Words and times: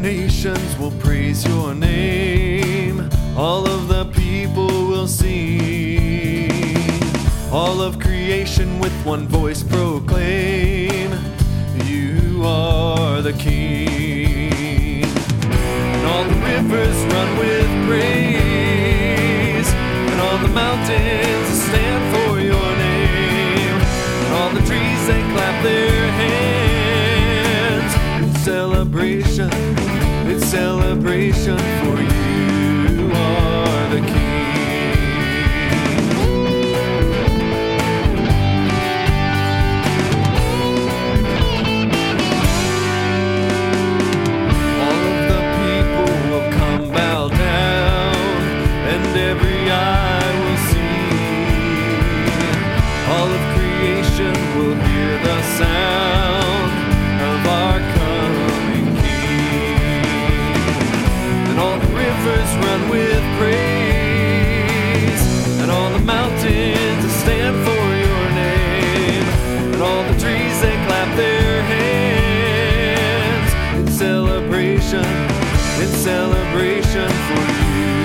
nations 0.00 0.78
will 0.78 0.92
praise 0.92 1.46
your 1.46 1.74
name. 1.74 3.08
All 3.36 3.66
of 3.66 3.88
the 3.88 4.06
people 4.06 4.66
will 4.66 5.06
sing. 5.06 6.50
All 7.52 7.82
of 7.82 7.98
creation 7.98 8.78
with 8.78 8.92
one 9.04 9.28
voice 9.28 9.62
proclaim, 9.62 11.12
You 11.84 12.42
are 12.44 13.20
the 13.20 13.34
King. 13.34 15.04
And 15.04 16.06
all 16.06 16.24
the 16.24 16.40
rivers 16.48 16.96
run 17.12 17.38
with 17.38 17.68
praise, 17.86 19.68
and 19.68 20.20
all 20.20 20.38
the 20.38 20.48
mountains 20.48 21.48
stand 21.68 22.02
for 22.14 22.40
your 22.40 22.70
name, 22.88 23.80
and 24.24 24.34
all 24.34 24.50
the 24.50 24.64
trees 24.66 25.06
they 25.06 25.22
clap 25.32 25.62
their 25.62 26.10
hands 26.12 27.00
celebration 28.44 29.89
celebration 30.50 31.56
for 31.56 32.02
you 32.02 32.29
rivers 62.24 62.52
run 62.56 62.88
with 62.90 63.22
praise, 63.38 65.22
and 65.60 65.70
all 65.70 65.90
the 65.90 66.00
mountains 66.00 67.12
stand 67.14 67.56
for 67.66 67.84
your 68.04 68.30
name, 68.34 69.24
and 69.72 69.82
all 69.82 70.02
the 70.04 70.18
trees 70.20 70.60
they 70.60 70.76
clap 70.86 71.16
their 71.16 71.62
hands. 71.62 73.52
It's 73.88 73.96
celebration, 73.98 75.04
it's 75.80 75.96
celebration 75.96 77.08
for 77.08 77.40
you. 77.40 77.99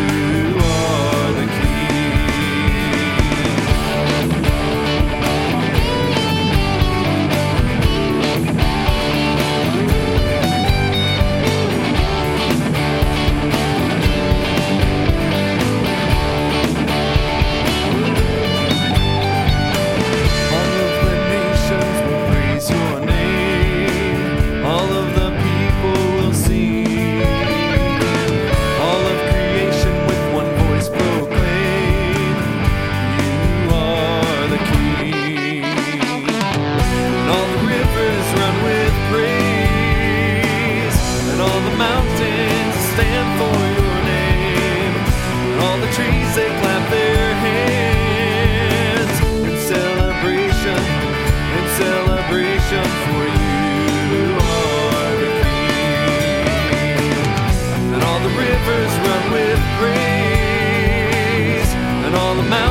the 58.25 58.31
rivers 58.31 58.93
run 59.05 59.31
with 59.31 59.59
praise, 59.77 61.69
and 62.05 62.15
all 62.15 62.33
the 62.35 62.41
mountains. 62.41 62.64